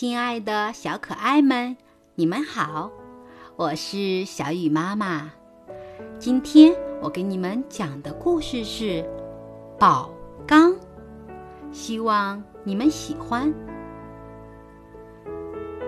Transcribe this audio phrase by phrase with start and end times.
[0.00, 1.76] 亲爱的小可爱们，
[2.14, 2.88] 你们好，
[3.56, 5.32] 我是小雨妈妈。
[6.20, 6.72] 今天
[7.02, 8.84] 我给你们讲的故事是
[9.76, 10.08] 《宝
[10.46, 10.70] 缸》，
[11.72, 13.52] 希望你们喜欢。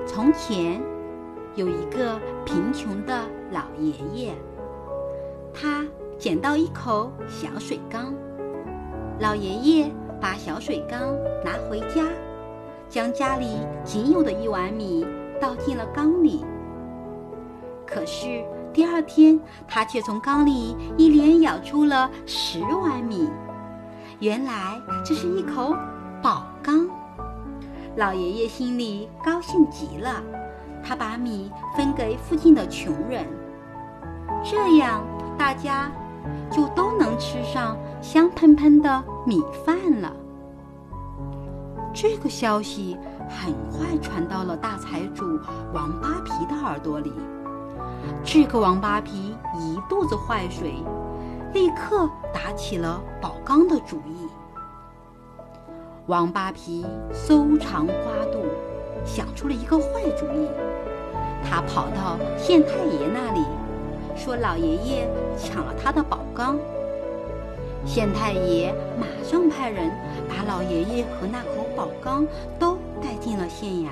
[0.04, 0.82] 从前
[1.54, 3.22] 有一个贫穷的
[3.52, 4.32] 老爷爷，
[5.54, 5.86] 他
[6.18, 8.12] 捡到一口小水缸，
[9.20, 9.88] 老爷爷
[10.20, 12.04] 把小水缸拿回家。
[12.90, 15.06] 将家里仅有的一碗米
[15.40, 16.44] 倒进了缸里。
[17.86, 23.30] 可是第二天，他却从缸里一连舀出了十碗米。
[24.18, 25.74] 原来这是一口
[26.20, 26.88] 宝缸。
[27.96, 30.22] 老爷爷心里高兴极了，
[30.82, 33.24] 他把米分给附近的穷人，
[34.44, 35.02] 这样
[35.38, 35.90] 大家
[36.50, 40.12] 就都能吃上香喷喷的米饭了。
[42.02, 42.96] 这个消息
[43.28, 45.38] 很快传到了大财主
[45.74, 47.12] 王八皮的耳朵里。
[48.24, 50.82] 这个王八皮一肚子坏水，
[51.52, 54.26] 立刻打起了宝钢的主意。
[56.06, 58.46] 王八皮搜肠刮肚，
[59.04, 60.48] 想出了一个坏主意。
[61.44, 63.44] 他跑到县太爷那里，
[64.16, 66.56] 说老爷爷抢了他的宝钢。
[67.84, 69.90] 县太爷马上派人
[70.50, 72.26] 老爷爷和那口宝缸
[72.58, 73.88] 都带进了县衙。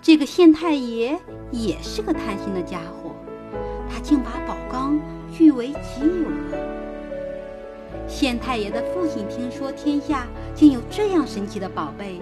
[0.00, 3.10] 这个县太爷也是个贪心的家伙，
[3.90, 4.98] 他竟把宝缸
[5.30, 6.66] 据为己有了。
[8.08, 12.18] 县太爷的父亲听说天下竟有这样神奇的宝贝，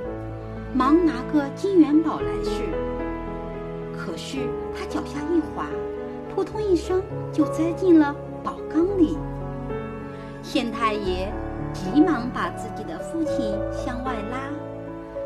[0.75, 2.51] 忙拿个金元宝来试。
[3.97, 4.39] 可是
[4.77, 5.69] 他脚下一滑，
[6.35, 7.01] 扑通一声
[7.33, 9.17] 就栽进了宝缸里。
[10.43, 11.33] 县太爷
[11.77, 14.39] 急忙把自己的父亲向外拉，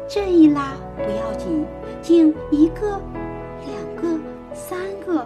[0.09, 1.65] 这一拉不要紧，
[2.03, 3.01] 竟一个、
[3.67, 4.19] 两个、
[4.53, 5.25] 三个，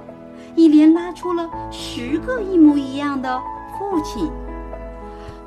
[0.55, 3.41] 一连拉出了十个一模一样的
[3.79, 4.31] 父亲。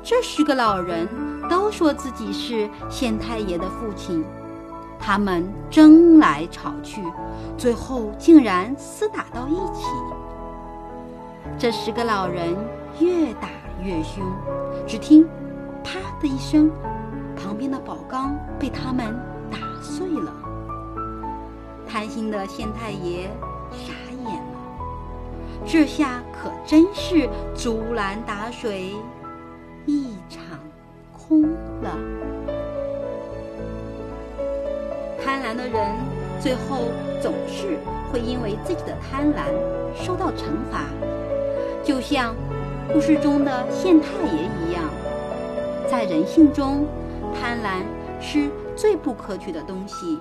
[0.02, 1.06] 这十个老人
[1.48, 4.24] 都说自己是县太爷的父亲，
[4.98, 7.02] 他们争来吵去，
[7.56, 9.84] 最后竟然厮打到一起。
[11.56, 12.56] 这十个老人
[12.98, 13.48] 越打。
[13.80, 14.24] 越凶，
[14.88, 15.24] 只听
[15.88, 16.70] “啪”的一声，
[17.34, 19.16] 旁边的宝缸被他们
[19.50, 20.30] 打碎了。
[21.88, 23.30] 贪心的县太爷
[23.72, 23.94] 傻
[24.26, 24.58] 眼了，
[25.66, 27.26] 这下可真是
[27.56, 28.94] 竹篮打水
[29.86, 30.42] 一场
[31.10, 31.42] 空
[31.80, 31.96] 了。
[35.24, 35.94] 贪婪的人
[36.38, 36.88] 最后
[37.22, 37.78] 总是
[38.12, 39.46] 会因为自己的贪婪
[39.94, 40.84] 受到惩罚，
[41.82, 42.34] 就像……
[42.90, 44.82] 故事中的县太爷一样，
[45.90, 46.86] 在人性中，
[47.34, 47.82] 贪婪
[48.20, 50.18] 是最不可取的东西。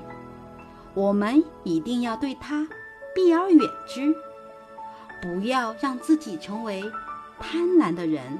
[0.94, 2.66] 我们一定要对它
[3.14, 4.16] 避而远之，
[5.22, 6.82] 不要让自己成为
[7.40, 8.40] 贪婪的人。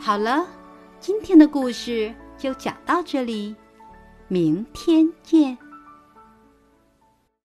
[0.00, 0.46] 好了，
[0.98, 3.54] 今天的故事就讲到这里，
[4.28, 5.58] 明天见。